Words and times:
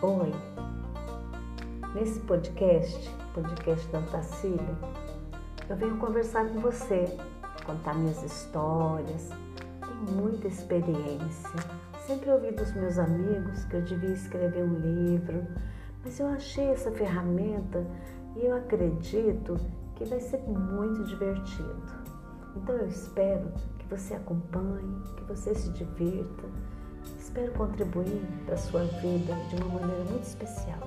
Oi, 0.00 0.32
nesse 1.92 2.20
podcast, 2.20 3.10
podcast 3.34 3.84
da 3.88 3.98
Otacília, 3.98 4.78
eu 5.68 5.74
venho 5.74 5.96
conversar 5.96 6.48
com 6.48 6.60
você, 6.60 7.16
contar 7.66 7.96
minhas 7.96 8.22
histórias, 8.22 9.28
tenho 9.80 10.16
muita 10.16 10.46
experiência. 10.46 11.50
Sempre 12.06 12.30
ouvi 12.30 12.52
dos 12.52 12.72
meus 12.74 12.96
amigos 12.96 13.64
que 13.64 13.74
eu 13.74 13.82
devia 13.82 14.12
escrever 14.12 14.62
um 14.62 14.78
livro, 14.78 15.44
mas 16.04 16.20
eu 16.20 16.28
achei 16.28 16.66
essa 16.66 16.92
ferramenta 16.92 17.84
e 18.36 18.46
eu 18.46 18.56
acredito 18.56 19.56
que 19.96 20.04
vai 20.04 20.20
ser 20.20 20.38
muito 20.42 21.02
divertido. 21.06 21.82
Então 22.54 22.76
eu 22.76 22.86
espero 22.86 23.52
que 23.80 23.86
você 23.88 24.14
acompanhe, 24.14 25.02
que 25.16 25.24
você 25.24 25.52
se 25.56 25.72
divirta 25.72 26.44
Espero 27.38 27.52
contribuir 27.52 28.20
para 28.44 28.56
a 28.56 28.58
sua 28.58 28.82
vida 29.00 29.32
de 29.48 29.62
uma 29.62 29.78
maneira 29.78 30.04
muito 30.10 30.24
especial. 30.24 30.80